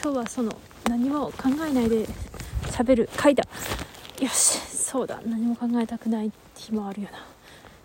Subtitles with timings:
[0.00, 0.56] 今日はその
[0.88, 2.06] 何も考えないで
[2.70, 3.44] 喋る回だ
[4.20, 5.20] よしそうだ。
[5.26, 7.18] 何も考えたくない日もあるよな。
[7.18, 7.20] っ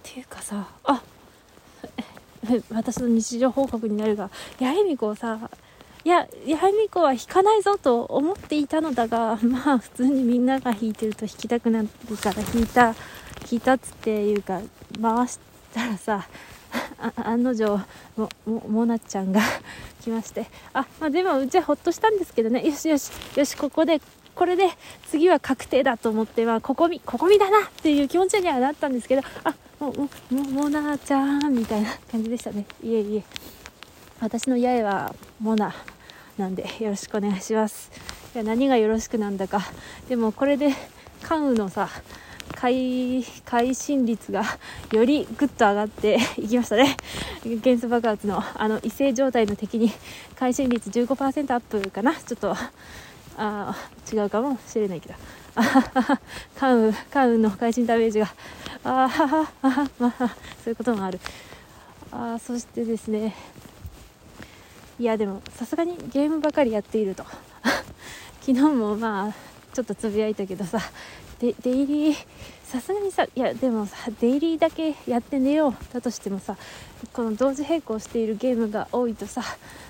[0.04, 1.02] ていうかさあ
[2.72, 4.30] 私の日常報告になるが
[4.60, 5.50] 八重美子さ
[6.04, 11.88] いや八重美子は弾かないぞと思っていたのだが まあ普通にみんなが弾いてると弾きたくなる
[12.18, 12.96] から弾いた弾
[13.54, 14.62] いたっつっていうか
[15.02, 15.40] 回し
[15.74, 16.28] たらさ
[17.24, 17.80] 案 の定
[18.16, 19.42] ももなちゃんが
[20.02, 20.46] 来まして。
[20.74, 22.66] あ、まあ、でもうちはほっとしたんですけどね。
[22.66, 24.02] よしよしよしここで
[24.36, 24.70] これで
[25.10, 29.22] 次は確定だと思って、まあ、ここみここみだなっていう気持ちにはなったんですけど。
[29.44, 32.66] あももももなちゃんみたいな感じでしたね。
[32.82, 33.24] いえいえ。
[34.22, 35.76] 私の八重はモナ
[36.38, 37.92] なんでよろしくお願いします。
[38.34, 39.62] いや何がよろしくなんだか。
[40.08, 40.74] でもこれで
[41.22, 41.90] 関羽のさ
[42.64, 44.42] 会会心率が
[44.94, 46.96] よりぐっと上がって いきましたね。
[47.44, 49.92] 元素爆発のあの異性状態の敵に
[50.40, 52.16] 会心率15%アップかな？
[52.16, 52.56] ちょっと
[53.36, 53.76] あ
[54.10, 55.16] 違うかもしれないけど。
[56.56, 58.34] 関羽関羽の会心ダメージが。
[58.86, 59.90] あはははあ
[60.64, 61.20] そういうこともある。
[62.14, 63.36] あそしてですね。
[65.00, 67.26] いやでもさすがにゲームばかりやっていると。
[68.40, 69.34] 昨日もまあ
[69.74, 70.80] ちょっとつぶやいたけどさ。
[71.44, 72.16] デイリー
[72.74, 75.94] さすがにさいやでもさデイリーだけやって寝よう。
[75.94, 76.58] だとしてもさ
[77.14, 79.44] この同時並行しているゲームが多いとさ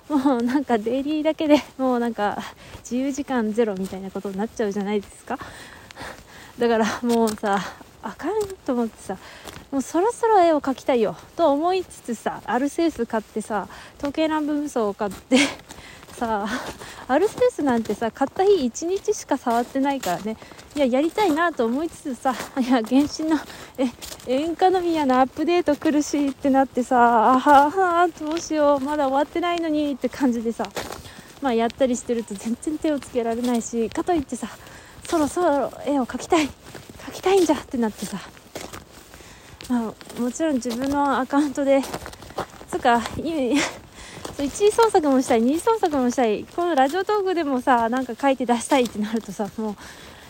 [0.09, 2.37] もうなんかデイリーだけでもうなんか
[2.79, 5.39] 自由時間ゼロみたいなことになっちゃうじゃないですか。
[6.59, 7.57] だからもうさ
[8.01, 9.17] あかんと思ってさ
[9.71, 15.37] もうそろそろ絵を描きたいよと思いつつさアルセウス買ってさ時計乱舞無双を買って
[16.13, 16.47] さ
[17.07, 20.37] アルセウスなんてさ買った日1日しか触ってないからね。
[20.75, 23.39] いややりたいなと思いつつさ いや原神の
[23.77, 23.87] え
[24.27, 30.67] 演歌の宮のアップデート来るしってなってさあははどうしようまだ終わってないのにって感じでさ
[31.41, 34.47] まあやったりしてると全然手をつけられないしかといってさ
[35.07, 36.49] そろそろ絵を描きたい
[37.07, 38.17] 描きたいんじゃってなってさ。
[39.69, 41.81] まあもちろん自分のアカウントで
[42.69, 42.79] つう
[44.37, 46.43] 1次創作もしたい2次創作もしたい。
[46.55, 49.75] このラジオトークでもさなんか書いて出したいってなるとさもう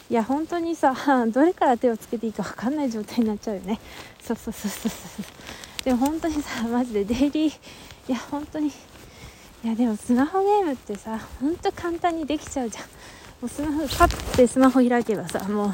[0.10, 0.94] いや本当にさ
[1.32, 3.80] どれから手をつけていいか分かんない状態になっちゃうよね。
[4.22, 5.86] そうそうそうそうそう。
[5.86, 7.54] でも本当にさマジでデイリーい
[8.12, 8.72] や本当にい
[9.64, 12.84] やでもスマホゲームってさほんと簡単にできちゃうじゃん。
[12.84, 12.90] も
[13.44, 15.74] うスマホパッてスマホ開けばさもう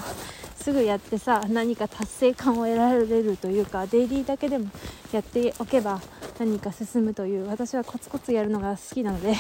[0.63, 4.69] すぐやってさ何か達成感を得られるというかデイリーだけでも
[5.11, 5.99] やっておけば
[6.39, 9.35] 何か進むという私はコツコツやるのが好きなので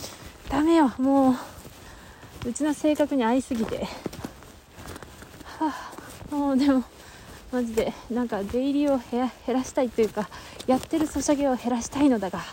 [0.50, 1.30] ダメよも
[2.44, 3.88] ううちの性格に合いすぎて。
[5.58, 5.72] は
[6.30, 6.82] あもうでも
[7.52, 10.28] マジでなんか出入りを減らしたいというか
[10.66, 12.38] やってるソシャゲを減らしたいのだが。
[12.38, 12.44] は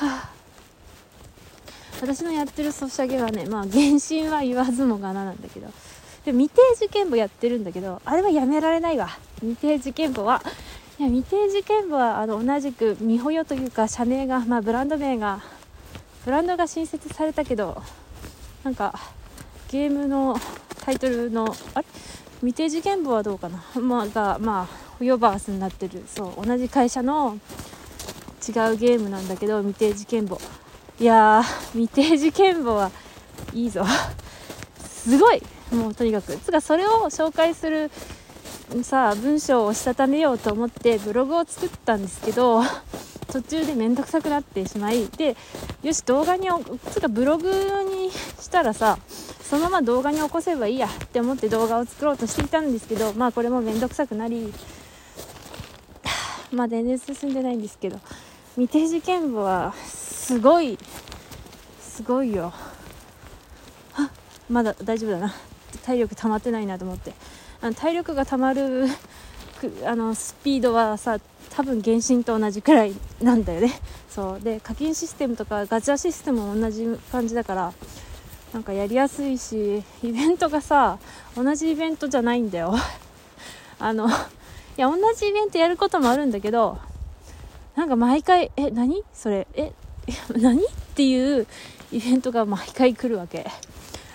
[0.00, 0.30] あ。
[2.00, 5.68] 私のやってるソシャゲはねまあ原神は言わずもがななんだけど。
[6.24, 9.08] で未定受験簿やってるんだけどあれはやめられないわ。
[9.40, 10.42] 未定受験簿は
[10.96, 15.40] いや未定事件部はあの同じく美穂よというか社名が、まあ、ブランド名が
[16.24, 17.82] ブランドが新設されたけど
[18.62, 18.94] なんか
[19.70, 20.36] ゲームの
[20.84, 21.86] タイトルのあれ？
[22.42, 24.66] 未定事件部はどうかな、まあ、がまあ
[24.98, 26.04] ホヨバースになってる。
[26.06, 27.38] そう同じ会社の
[28.46, 30.38] 違うゲームなんだけど未定事件簿
[31.00, 32.90] いやー未定事件簿は
[33.52, 33.84] いいぞ。
[34.78, 35.42] すごい！
[35.72, 36.36] もうとにかく。
[36.36, 37.90] つかそれを紹介する
[38.82, 42.62] さあ文章をしたためようと思ってブログを作ったんですけど
[43.32, 45.36] 途中で面倒くさくなってしまいで
[45.82, 46.48] よし動画に
[46.90, 48.98] つかブログにしたらさ
[49.42, 54.52] そのまま動画に起こせばいいやって思って動画を作ろうとしていたんですけどまあこれも面倒くさくなり
[56.50, 58.00] まあ全然進んでないんですけど
[58.56, 60.78] 未定事件簿はすごい
[61.94, 62.52] すごいよ。
[63.94, 64.10] あ
[64.50, 65.32] まだ大丈夫だな。
[65.84, 67.12] 体力溜まってないなと思って。
[67.60, 68.86] あの体力がたまる
[69.86, 71.18] あのスピードはさ
[71.50, 73.72] 多分原神と同じくらいなんだよね。
[74.10, 74.40] そう。
[74.40, 77.72] で課金システムとかガチャシステムも同じ感じだから
[78.52, 80.98] なんかやりやすいしイベントがさ
[81.36, 82.74] 同じイベントじゃないんだよ。
[83.78, 84.10] あのい
[84.76, 86.78] や同じイベントやることもあるんだけど
[87.76, 89.02] なんか毎回え何？
[89.12, 89.72] それえ
[90.36, 90.60] 何？
[90.62, 91.46] っていう
[91.92, 93.46] イベントが毎回来るわけ。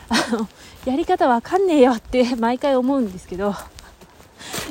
[0.10, 0.48] あの
[0.86, 3.56] やり方わかんねえよって毎回思うんですけど。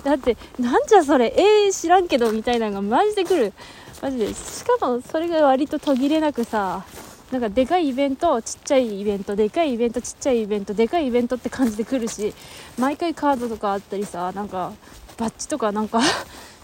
[0.05, 3.53] だってなんじゃそれえー、知らんけどみたいなのがマジで来る。
[4.01, 4.33] マジで。
[4.33, 6.85] しかもそれが割と途切れなくさ
[7.31, 12.33] なんかでかいイベントちっちゃいイベントでかいイベントちっちゃいイベントでかいイベントって感じで来るし
[12.79, 14.73] 毎回カードとかあったりさなんか
[15.19, 16.01] バッジとかなんか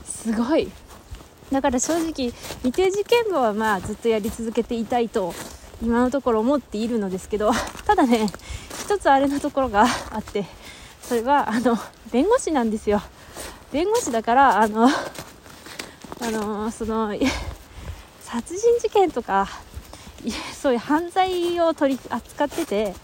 [0.04, 0.70] すごい。
[1.52, 2.32] だから正直
[2.62, 5.34] 未定事件簿はまあずっとやり続けていたいと
[5.82, 7.52] 今のところ思っているのですけど
[7.86, 8.28] ただね
[8.84, 10.46] 一つあれのところが あって
[11.02, 11.78] それはあの
[12.10, 13.02] 弁護士なんですよ。
[13.72, 17.12] 弁護士だからあのあのその
[18.22, 19.48] 殺人事件とか
[20.60, 22.94] そういう犯罪を取り扱ってて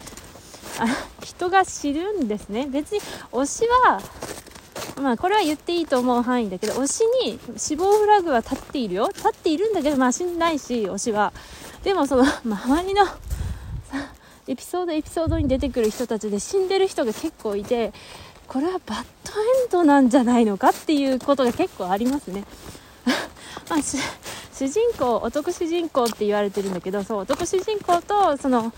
[0.78, 0.86] あ
[1.22, 2.66] 人が知るんですね。
[2.70, 3.00] 別に
[3.32, 4.00] 推しは
[5.02, 9.08] まあこれは言っていいと思う範囲だけど推しに死亡フラグは立っているよ。
[9.08, 11.32] 立っているんだけどまあ死んないし推しは。
[11.84, 13.06] でもその 周りの
[14.46, 17.92] エピソードエピソードに出てくる人たちで死んでる人が結構いて
[18.48, 22.44] これはバッドエンドなんじゃないのかっていうことが結構ありますね。
[23.70, 28.72] まあ、主人公男主人公って言われてるんだけどそう男主人公とその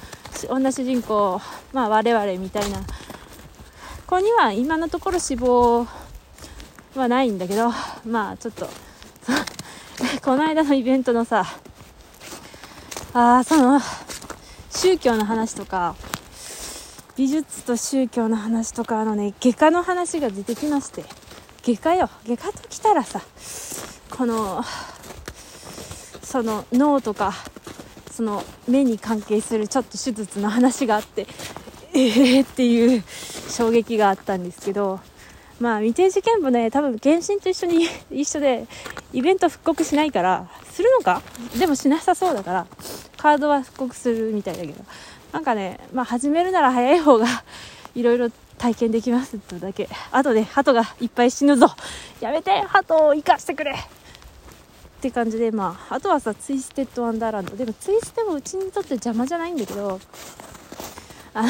[0.48, 1.40] 女主人公、
[1.72, 2.80] まあ、我々みたいな
[4.06, 5.86] 子には今のところ死亡
[6.94, 7.72] はないんだけど
[8.04, 8.68] まあちょっと
[10.22, 11.46] この間のイベントのさ
[13.14, 13.78] あその
[14.70, 15.94] 宗教の話とか
[17.14, 21.04] 美術と宗教の話とかあのね外科の話が出てきまして
[21.62, 22.08] 外科よ。
[22.26, 23.20] 外科ときたらさ
[24.10, 24.62] この
[26.22, 27.34] その脳とか
[28.10, 31.26] その目に関係するちょっと手術の話があって
[31.92, 33.04] ええー、っていう
[33.50, 35.00] 衝撃があったんですけど
[35.62, 38.66] まあ未定事件部ね多分原神と一緒に 一緒で
[39.12, 41.22] イベント復刻しないからするのか？
[41.56, 42.66] でもしなさそうだから
[43.16, 44.84] カードは復刻するみたいだけど。
[45.32, 47.26] なんかねまあ始めるなら早い方が
[47.94, 48.28] いろいろ
[48.58, 49.88] 体験できますってだけ。
[50.10, 51.70] あとで鳩がいっぱい死ぬぞ。
[52.20, 53.70] やめて鳩を生かしてくれ。
[53.70, 53.74] っ
[55.00, 59.98] て感じでまああとはさツイステッドワンダーランドでもツイステもうちにとって邪魔じゃないんだけど
[61.34, 61.48] あの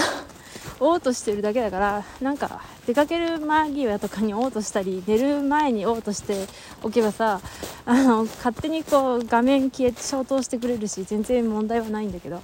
[0.83, 6.47] 嘔吐してるだけだからなんか出かける間際とかに嘔吐したり寝る前に嘔吐して
[6.83, 7.41] おけばさ
[7.87, 12.43] あの勝手にこう画面消えて消灯してくれるし全然問題はないんだけど。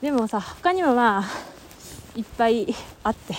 [0.00, 1.24] でもさ他にもまあ
[2.16, 2.74] いっぱい
[3.04, 3.34] あって。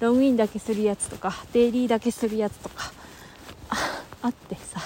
[0.00, 2.90] ログインだけするやつとかデイリーだけするやつとか
[4.22, 4.80] あってさ。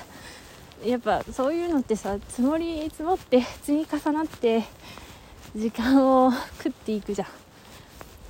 [0.84, 4.64] やっぱそういうのってさ積もり積もって積み重なって
[5.54, 7.28] 時間を食っていくじゃん。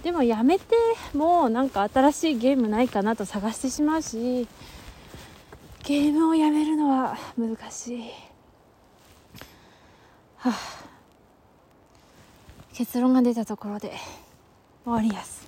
[0.05, 0.77] でもやめて
[1.15, 4.47] もうなんか新しいゲームないかなと探してしまうし
[5.83, 8.01] ゲームをやめるのは難しい。
[10.37, 10.55] はあ。
[12.75, 13.93] 結論が出たところで
[14.85, 15.43] 終わりやす。